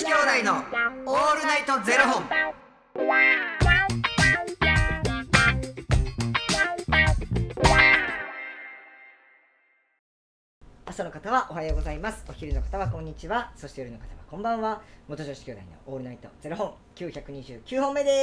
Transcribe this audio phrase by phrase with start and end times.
[0.00, 2.24] 子兄弟のオールナイトゼロ本。
[10.86, 12.24] 朝の方はおはようございます。
[12.30, 13.52] お昼の方はこんにちは。
[13.54, 14.80] そして夜の方はこんばんは。
[15.06, 16.74] 元女子兄弟のオールナイトゼロ本。
[16.94, 18.22] 929本目で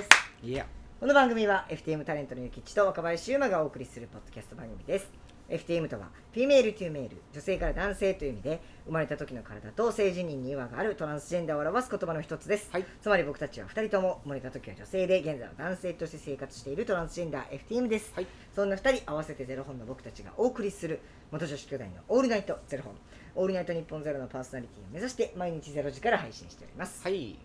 [0.00, 0.46] す。
[0.46, 0.64] いや、
[1.00, 12.84] この番組は FTM タレントのゆきちと若林優馬がお送りするポッドキャスト番組です FTM とは Female to Male 女性から男性という意味で生まれた時の体と性自認に違和があるトランスジェンダーを表す言葉の一つです、はい。
[13.00, 18.26] つまり僕たちは2人とも生まれた時は女性で現在は男性として生活しているトランスジェンダー FTM です、はい。
[18.54, 22.94] そんな2人合わせてゼロ本の僕たちがお送りする元女子兄弟のオールナイトゼロ本。
[23.38, 27.38] オールナイト日本ゼロのパーソナリティを目指して毎日ゼロ時から配信しております、はい、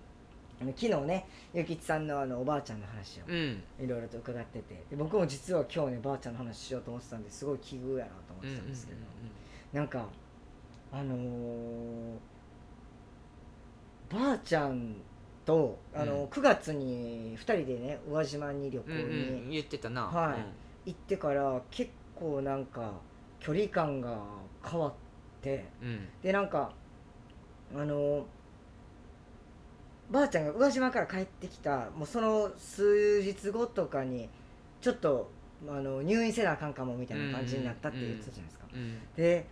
[0.61, 4.83] あの昨日ねゆきちさんのあのおばあちゃんの話をうん、いろいろと伺ってて。
[4.91, 8.69] で僕も実は今日ねばあちゃんの話しようと思ってたんですごい奇遇やなと思ってたん。
[8.69, 8.99] ですけど、
[9.73, 10.05] なんか
[10.91, 12.16] あのー
[14.13, 14.95] ばあちゃん
[15.45, 16.25] とあの、うん。
[16.25, 20.03] 9月に2人でね宇和島に旅行うん、うん、うにん、言ってたな。
[20.03, 20.36] は
[20.86, 20.89] い。
[20.91, 22.91] 行ってから結構なんか
[23.39, 24.19] 距離感が
[24.64, 24.93] 変わっ
[25.41, 26.71] てうん、うん、でなんか
[27.75, 28.25] あの
[30.12, 34.30] ばあちゃんが宇和島から帰ってきたもうその数日後とかに
[34.81, 35.31] ちょっと
[35.67, 38.66] あの入院せなあかんかもみたいな感じになったって言ってたじゃないですか。
[38.73, 39.48] うん、で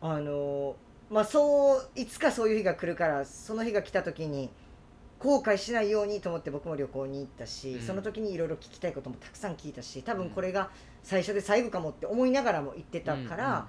[0.00, 0.76] あの
[1.10, 4.50] まあそういつかそういう日が来るからその日が来た時に
[5.18, 7.80] 後悔しないようにと思って僕も旅行に行ったし、うん。
[7.80, 10.70] その時にいろいろ聞きたいこともたくさん聞いたし多分これが
[11.02, 13.68] 最初で最後かもって思いながらも行ってたから、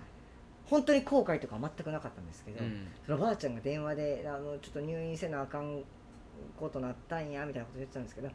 [0.68, 5.84] 本当に後悔とかは全くなかったんですけど、うん、そのばあちゃんが電話であのちょっと入院せなあかん
[6.58, 8.30] ことなったんやみたいなこと言ってたんですけど、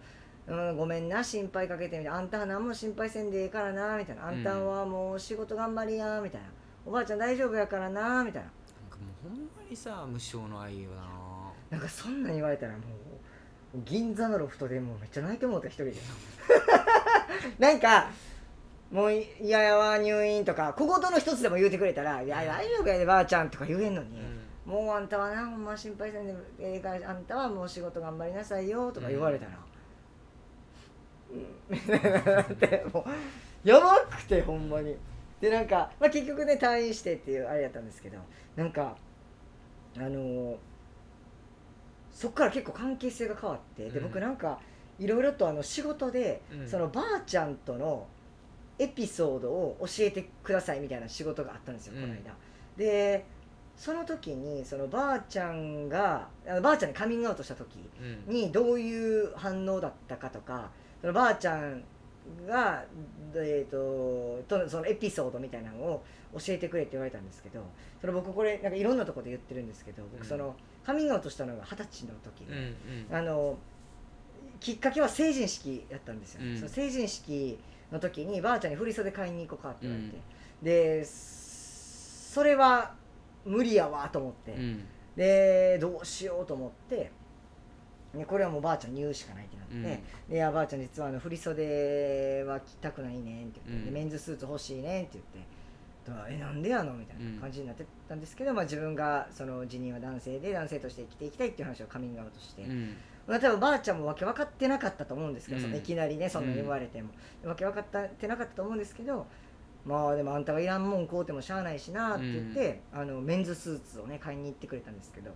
[0.46, 4.28] うん、ごめんな心配かけてみたいなあんたは何も心配せんでええからなみたいな。
[4.28, 6.46] あんたはもう仕事頑張りやみたいな。
[6.86, 8.48] おばあちゃん大丈夫やからなみたいな。
[8.48, 11.02] なんかもうほんまにさ、無償の愛よな。
[11.70, 15.94] なんかそんなん言われたらもう銀座のロフトでもうめっちゃ泣いてもうた一人で。
[17.58, 18.08] なんか
[18.90, 24.10] もう嫌やわ入院とか小言の一つでも言うてくれたら「いや大丈夫やでばあちゃん」とか言えんのに、
[24.66, 29.52] もうあんたはなほんま心配せんでええからあんたはもう仕事頑張りなさいよとか言われたら、
[31.30, 33.04] うん、 っても
[33.64, 34.96] うやばくてほんまに。
[35.40, 38.18] でなんか、まあ、結局ね退院してっていうあれやったんですけど
[38.56, 38.94] なんか
[39.96, 40.56] あのー
[42.12, 44.04] そっから結構関係性が変わってでうん。
[44.04, 44.58] 僕なんか
[44.98, 46.68] いろいろとあの仕事で、うん。
[46.68, 48.06] そのばあちゃんとの
[48.80, 52.02] エピソードを教えてくださいみたいな仕事があったんですよ、うん。
[52.02, 52.34] この間。
[52.76, 53.26] で
[53.76, 60.70] その時にそのばあちゃんがあのばあちゃんにカミングアウトした時うん、にどういう反応だったかとか
[61.00, 61.82] そのばあちゃん
[62.46, 62.84] が、
[63.34, 66.04] えー、ととそのエピソードみたいなのを
[66.34, 67.62] 教えてくれって言われたんですけど
[68.00, 70.10] それ僕これなんかいろんなところで言ってるんですけどうん。
[70.12, 70.54] 僕その、
[70.84, 72.54] カミングアウトしたのが二十歳の時うん、で、
[73.10, 73.58] うん、あの
[74.60, 76.56] きっかけは成人式だったんですよ、うん。
[76.56, 77.58] その成人式
[77.92, 80.64] の時にばあちゃんに振り袖買いに行こうかって言われて、うん。
[80.64, 82.94] でそれは
[83.44, 84.84] 無理やわと思って、うん、
[85.16, 87.10] でどうしようと思って。
[88.14, 90.34] でこれはもうばあちゃんに言うしかないってなって、うん。
[90.34, 95.60] でばあちゃん実はあの振り袖は着たくないねんって言って、メンズスーツ欲しいねんって言って。
[96.28, 96.94] えなんでやの？
[96.94, 102.96] みたいな感じになってたんですけど、まあ、自分がその辞任は男性で男性として生きていきたいっていう話をカミングアウトして、うん、
[103.30, 105.64] まあ、多分ばあちゃんもわけ分かってなかったと思うんですけど、うん。
[105.64, 107.10] そのいきなりねそんな言われても、
[107.44, 109.26] わけ分かってなかったと思うんですけど
[109.86, 115.30] まあでもあんたがいらんもん買うてもしゃあないしなって言って、あのメンズスーツをね買いに行ってくれたんですけど。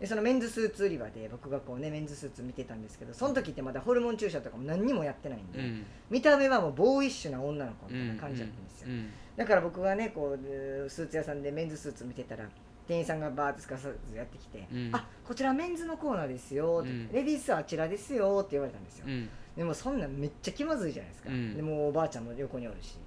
[0.00, 12.44] でそのメンズスーツ売り場で僕がこうねメンズスーツ見てたんですけどその時ってまだホルモン注射とかも何にもやってないんで、うん、見た目はもうボーイッシュな女の子みたいな感じだったんですよ、うん、だから僕がねこうスーツ屋さんでメンズスーツ見てたら
[12.86, 14.90] 店員さんがバーッとすかさずやってきて「うん。
[14.92, 17.12] あこちらメンズのコーナーですよ」って、うん。
[17.12, 21.56] レディースはあちらですよ」って言われたんですよ、うん、でもそんなんめっちゃ気まずいじゃないですか、うん。
[21.56, 22.98] でもうおばあちゃんも横におるし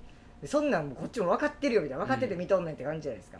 [0.41, 3.39] でそんなんこっちも分かってるよみたいな分かってて見とんねんって感じじゃないですか、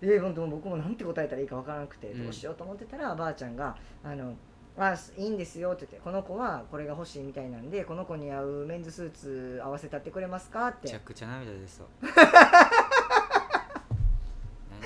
[0.00, 2.24] で本当僕もなんて答えたらいいか分からなくてうん。
[2.24, 4.34] どうしようと思ってたら、ばあちゃんが「あの
[4.76, 10.80] あいいんですよ」って言って「この子はこれが欲しいみたいなんでこの子に合うメンズスーツ合わせたってくれますか?」って。
[10.84, 11.86] めちゃくちゃ涙出そう。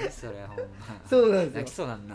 [0.00, 0.64] 何それ、ほんま。
[1.08, 1.60] そうなんですよ。
[1.60, 2.14] 泣きそうなんな。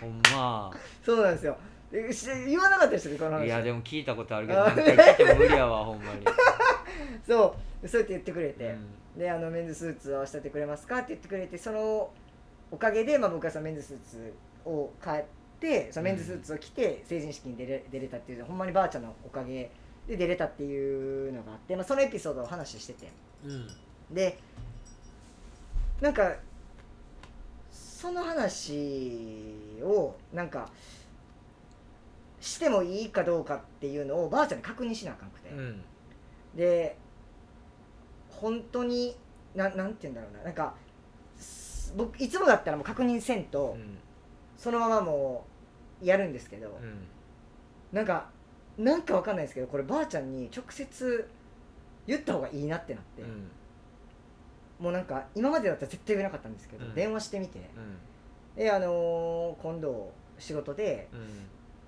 [0.00, 0.72] ほんま。
[1.04, 1.56] そうなんですよ。
[1.90, 3.46] でし言わなかったですよねこの話。
[3.46, 6.24] いや、でも聞いたことあるけど、何回聞いても無理やわ、 ほんまに。
[7.26, 7.88] そう。
[7.88, 8.94] そうやって言ってくれて、うん。
[9.18, 10.98] であのメンズスーツを合わせてくれますか？
[10.98, 12.10] って言ってくれてその
[12.70, 14.34] おかげで、まあ、僕はそのメンズスーツ
[14.64, 15.24] を買っ
[15.60, 19.70] てそのメンズスーツを着て成人式に出れ出れたっていうほんまにばあちゃんのおかげ
[20.08, 23.08] で出れたっていうのがあって、まあ、そのエピソードをお話ししてて
[23.44, 23.68] うん。
[24.14, 24.38] で
[26.00, 26.34] なんか
[27.70, 30.68] その話をなんか
[32.40, 35.82] してもいいかどうかっていうのをばあちゃんに確認しなあかんくて、うん。
[36.54, 36.96] で
[38.30, 39.16] 本当に
[39.54, 40.44] ななんて言うんだろうな。
[40.44, 40.74] なんか
[41.38, 43.98] す僕いつもだったらもう確認せんと、うん。
[44.58, 45.46] そのままも
[46.02, 47.06] うやるんですけど、うん。
[47.92, 48.28] なんか
[48.76, 51.28] なんかわかんないですけどこればあちゃんに直接
[52.06, 53.50] 言った方がいいなってなって、うん。
[54.78, 56.94] もうなんか今までだったら絶対言えなかったんですけど、うん。
[56.94, 57.58] 電話してみて。
[57.58, 57.62] う
[58.60, 58.62] ん。
[58.62, 61.20] であのー今度仕事でうん。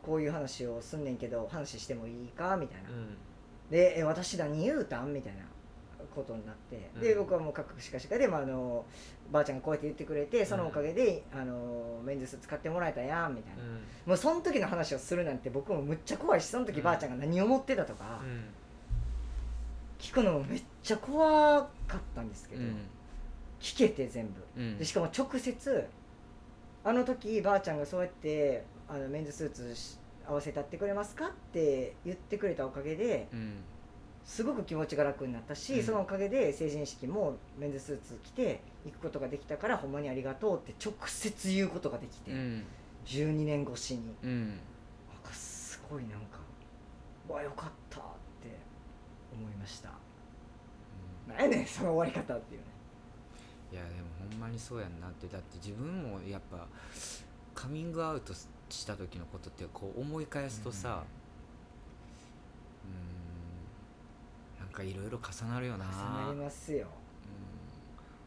[0.03, 2.57] こういう話をすんねんけど話してもいいか？
[2.57, 3.17] みたいな、うん。
[3.71, 5.13] でえ私何言うたん？
[5.13, 5.41] みたいな。
[6.15, 7.19] ことになって、でうん。
[7.25, 8.87] 僕はもうカクしかしかで、まあ、あの
[9.31, 13.35] ばあちゃんがこうやって言ってくれてそのおかげで、あのメンズス使ってもらえたやん？
[13.35, 13.63] みたいな、
[14.07, 18.45] もうその時の話をするなんて僕もむっちゃ怖いしその時うんばあちゃんが何を思ってたとか、うん
[19.99, 22.77] 聞くのもめっちゃ怖かったんですけど、うん。
[23.61, 24.33] 聞けて全部。
[24.57, 24.79] うん。
[24.79, 25.87] でしかも直接
[26.85, 29.99] あの時ばあちゃんがそうやってあのメンズスーツし
[30.29, 33.55] 合わせたってくれますかって言ってくれたおかげでうん。
[34.25, 35.83] すごく気持ちが楽になったし、うん。
[35.85, 42.65] そのおかげで成人式もメンズスーツ着て行くことができたからほんまにありがとうって直接言うことができて、うん。
[43.07, 44.15] 12年越しに。
[44.25, 44.49] うん。
[44.49, 44.57] なん
[45.23, 46.39] かすごいなんか
[47.29, 48.01] わよかった
[49.39, 49.91] 思いました。
[51.29, 52.67] なんやねんその終わり方っていうね。
[53.73, 55.27] いやでもほんまにそうやんなって。
[55.27, 56.67] だって自分もやっぱ
[57.55, 61.03] カミングアウトした時のことってこう思い返すとさ
[62.85, 65.85] うんなんかいろいろ重なるよな。
[65.87, 66.87] 重なりますよ、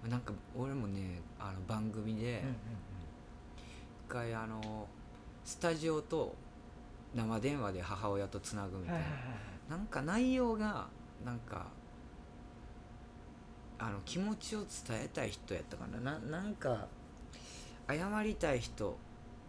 [0.04, 0.10] うん。
[0.12, 4.88] なんか俺もねあの番組でうんうん一回あの
[5.46, 6.36] スタジオと
[7.16, 9.06] 生電話で母親とつなぐみたいな。
[9.78, 10.88] なんか内容が
[11.26, 11.68] なんか
[13.78, 16.00] あの気持ちを伝えたい人やったかな。
[16.00, 16.88] ななんか
[17.88, 18.98] 謝りたい人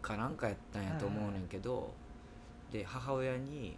[0.01, 1.93] かなんかやったんやと思うねんけど、
[2.71, 3.77] で母親に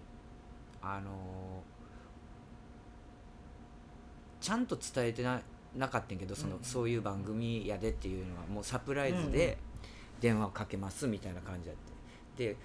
[0.82, 1.62] あの
[4.40, 5.40] ちゃんと伝えてな
[5.74, 6.62] なかったんやけどその、うん。
[6.62, 9.56] そういう番組やでっていうのはもうサプライズうんうんで
[10.20, 11.76] 電話をかけますみたいな感じやっ
[12.36, 12.48] て。
[12.50, 12.56] で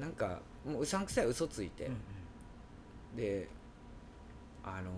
[0.00, 1.90] なんかもううさんくさい嘘ついて、う
[3.14, 3.16] ん。
[3.16, 3.48] で
[4.66, 4.90] 「あの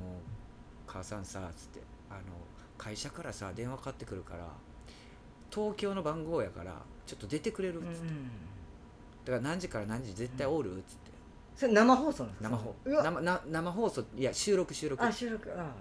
[0.87, 1.81] 母さんさ」つって
[2.11, 2.21] あの
[2.77, 4.49] 「会社からさ電話かかってくるから
[5.51, 8.31] 東京の番号やからちょっと出てくれる」っつって、うん。
[9.25, 11.11] だから何時から何時絶対おる?」っつって。
[11.57, 12.49] それ生放送なんですか？
[12.51, 15.05] 生放生な生放送いや収録収録。
[15.05, 15.53] あ収録。
[15.61, 15.75] あ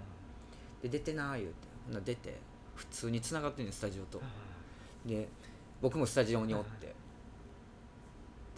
[0.82, 1.54] で出てなー言うて。
[1.86, 2.36] ほんなら出て
[2.74, 4.20] 普通に繋がってんねんスタジオと。
[4.22, 5.28] あで
[5.80, 6.94] 僕もスタジオにおって。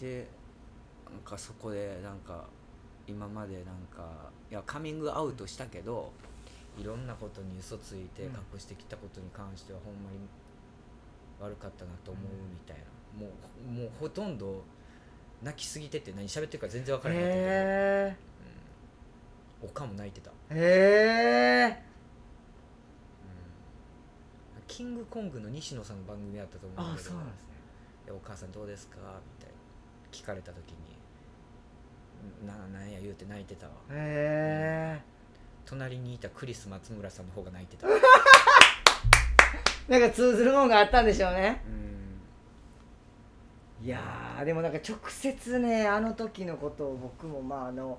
[0.00, 0.28] で
[1.10, 2.46] なんかそこでなんか
[3.10, 3.64] 今までなん
[3.94, 6.12] かいやカミングアウトしたけど
[6.78, 8.32] いろんなことに嘘ついてうん。
[8.54, 10.18] 隠してきたことに関してはほんまに
[11.40, 13.32] 悪かったなと思うみたいな、も
[13.66, 14.62] うもうほとんど
[15.42, 18.16] 泣きすぎてて何喋ってるか全然分からへんかったけど、へ
[19.62, 20.58] うん、おかんも泣いてた、えへ
[21.74, 21.82] え
[24.56, 27.08] うん、キングコングの西野さんの番組やったと思うんあだけど。
[27.10, 27.48] そうなんですね
[28.04, 28.96] でお母さんどうですか?」
[29.38, 29.60] みたいな。
[30.12, 30.76] 聞かれた時に
[32.46, 33.72] 「ななんや言うて泣いてたわ。
[33.90, 35.00] へ
[35.64, 37.86] 隣にいたクリス松村さんの方が泣いてた。
[37.88, 37.90] え
[39.88, 41.62] なんか通ずるもんがあったんでしょうね。
[41.66, 41.70] う
[43.82, 43.86] ん。
[43.86, 47.98] いやーでもなんか直接ねあの時のことを僕もまああの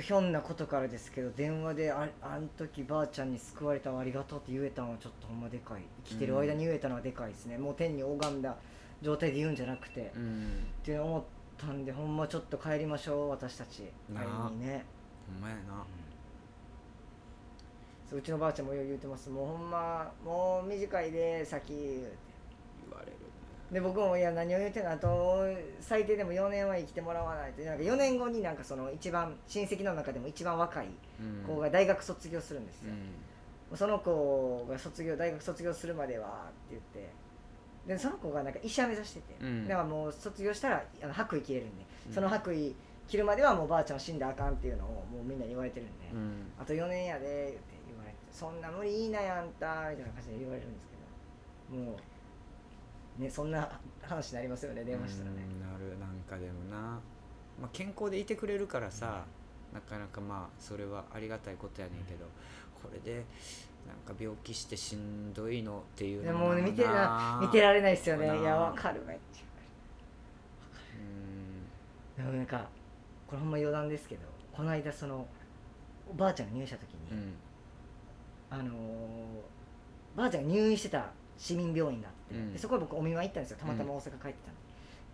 [0.00, 5.82] ひょんなことからですけど電話でああん時ばあちゃんに救われたのありがとうって言えたのはちょっとほんまでかい。
[6.04, 8.56] 生きてる間に言えたのはでかいですね、もう天に拝んだ
[9.00, 11.22] 状態で言うんじゃなくて、っうんて思っ
[11.66, 13.84] たんでほんまちょっと帰りましょう私たち。
[14.12, 14.24] なあ。
[14.24, 14.84] 会いにね。
[15.32, 15.84] ほんまやな。
[18.08, 19.30] そううちのばあちゃんもよう言うてます。
[19.30, 22.32] もうほんまもう短いで先言うて。
[22.88, 23.12] 言われる
[23.70, 25.46] で僕もいや何を言うてんのあと
[25.80, 27.62] 最低でも4年は生きてもらわないと。
[27.62, 30.88] なんか4年後になんかその一番親戚の中でも一番若い
[31.20, 31.54] うん。
[31.54, 32.92] 子が大学卒業するんですよ、
[33.72, 36.30] うその子が卒業大学卒業するまではっ
[36.68, 37.10] て言って
[37.86, 39.68] でその子がなんか医者目指してて、うん。
[39.68, 42.14] だからもう卒業したらあの白衣着れるんで、うん。
[42.14, 42.72] その白衣
[43.08, 46.52] 着るまではもうばあちゃんは死んだらあかんっていうのをもうみんなに言われてるんで、んうん。
[46.60, 48.16] あと4年やで言って言われて。
[48.30, 50.86] そんな無理いいなやんたみたいな感じで言われるんです
[51.70, 51.82] けど。
[51.82, 51.96] も
[53.18, 53.68] うねそんな
[54.00, 54.84] 話になりますよね。
[54.84, 55.42] 電話したらね。
[55.42, 57.00] うんなるなんかでもな、
[57.60, 59.24] まあ、健康でいてくれるからさ、
[59.74, 62.26] なかなかまあそれはありがたいことやねんけど。
[62.82, 63.24] これで
[63.86, 68.26] なんか病気してしんどいのっていうでのもうね見てなら見てられないですよね。
[68.26, 69.42] いやわかるめっちゃ
[72.18, 72.68] うんでもなんか
[73.26, 74.22] これほんま余談ですけど
[74.52, 75.26] この間その
[76.10, 77.34] おばあちゃんが入院した時に、うん。
[78.50, 78.68] あのー
[80.14, 81.06] ばあちゃんが入院してた
[81.38, 82.52] 市民病院があって、うん。
[82.52, 83.56] でそこへ僕お見舞い行ったんですよ。
[83.58, 84.32] たまたま大阪帰ってたん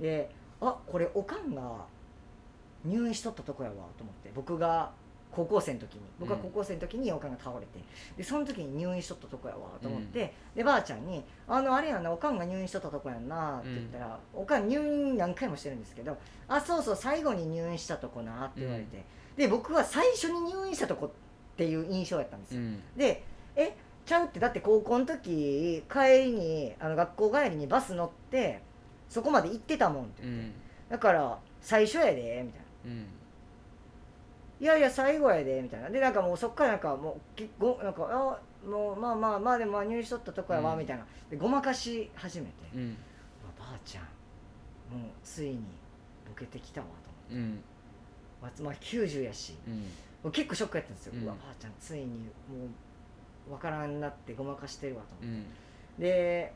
[0.01, 1.85] で、であこれおかんが
[2.85, 4.33] 入院しとったとこやわと思って。
[4.35, 4.91] 僕が
[5.31, 6.01] 高校生の時に。
[6.19, 7.79] 僕が高校生の時におかんが倒れて。
[8.17, 16.17] でその時に入院しとったとこやわと思って、でばあちゃんに「あのあれやんなおかんが入院しとったとこやんな」って言ったら、おかん入院何回もしてるんですけど
[16.49, 19.05] 「あそうそう最後に入院したとこな」って言われて、
[19.37, 21.11] で僕は最初に入院したとこっ
[21.57, 22.83] ていう印象やったんですよ、うん。
[22.97, 23.23] で
[23.55, 28.63] えちゃうってだって高校の時帰りにあの学校帰りにバス乗って
[29.09, 30.53] そこまで行ってたもんって言って、うん。
[30.89, 32.87] だから最初やでみたいな。
[32.87, 33.07] うん
[34.61, 35.91] いやいや最後やでみたいな。
[35.91, 40.79] でなんかもうそっからなんかもう結構なんかあもうまあまあまあでもまあ入院しとったとこやわ、うん。
[40.81, 41.07] みたいな。
[41.31, 42.97] でごまかし始めて、うん。
[43.59, 44.05] ばあちゃん
[44.99, 45.57] もうついに
[46.29, 47.35] ボケてきたわと思って。
[47.35, 47.61] うん。
[48.43, 49.55] まあまあ90やし。
[49.67, 49.75] うん。
[49.75, 49.85] も
[50.25, 52.67] う結構ショックやったんですよ、ううんわばあちゃんついにも
[53.49, 55.45] うわからんなってごまかしてるわと思って。
[55.99, 56.03] うん。
[56.03, 56.53] で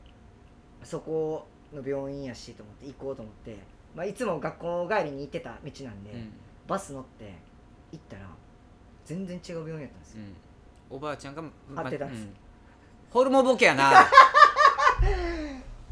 [0.83, 3.57] そこの病院やしと思って行こうと思って、
[3.95, 6.33] まあ、いつも学校帰りに行ってた道なんで、うん。
[6.67, 7.35] バス乗って
[7.93, 8.23] 行ったら
[9.05, 10.21] 全然違う病院やったんですよ、
[10.91, 11.43] おばあちゃんが
[11.77, 12.35] 合ってたんですうん。
[13.11, 14.07] ホルモンボケやな。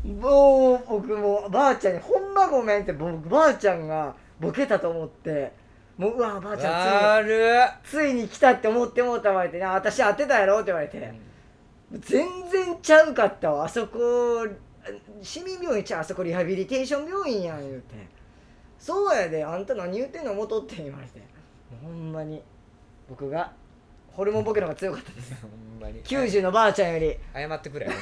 [0.04, 5.52] もう僕もうばあちゃんに「ほんまごめん」って僕ばあちゃんがボケたと思って
[5.99, 11.12] もううわばあちゃん悪っついについに来たって思ってもうたわれてな私当てたやろって言われて、
[11.92, 13.66] 全然ちゃうかったわ。
[13.66, 14.47] あそこ
[15.21, 18.21] 市民病院ちゃうあそこリハビリテーション病院やん言うて。
[18.80, 21.21] そうやであんた何言ってんの元って言われて
[21.83, 22.43] ほんまに。
[23.09, 23.53] 僕が
[24.12, 25.35] ホルモンボケの方が強かったです。
[25.43, 26.03] ほんまに。
[26.03, 27.17] 90のばあちゃんより。
[27.35, 27.87] 謝ってくれ。
[27.87, 28.00] ほんま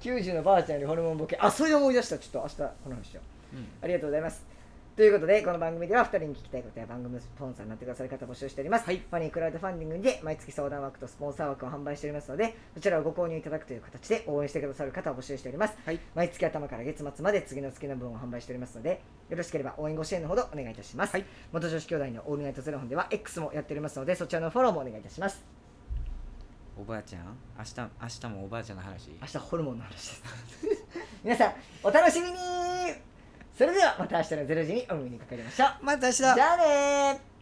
[0.00, 1.36] 90のばあちゃんよりホルモンボケ。
[1.40, 2.18] あそれで思い出した。
[2.18, 3.20] ちょっと明日この話しよ
[3.52, 3.56] う。
[3.56, 3.68] うん。
[3.82, 4.57] ありがとうございます
[4.98, 8.96] ということでこの番組では2人に聞きたいことや番組のスポンサーになってくださる方を募集しております、はい。
[8.96, 15.78] ファニークラウドファンディングで毎月相談枠とスポンサー枠を販売しておりますのでそちらをご購入いただくという形で応援してくださる方を募集しております。
[15.86, 16.00] はい。
[16.16, 19.00] 毎月頭から月末まで次の月の分を販売しておりますので
[19.30, 21.24] よろしければ応援ご支援のほどお願いいたします、はい。
[21.52, 25.44] 元女子兄弟のオールナイトゼロ本では X もやっておりますのでそちらのフォローもお願いいたします。
[26.76, 29.10] おばあちゃん明日明日もおばあちゃんの話。
[29.20, 30.22] 明日ホルモンの話です。
[31.22, 31.52] 皆さん
[31.84, 33.07] お楽しみに
[33.58, 35.84] それではまた明日の0時にお耳にかかりましょう。
[35.84, 36.16] また明日。
[36.18, 37.37] じゃあねー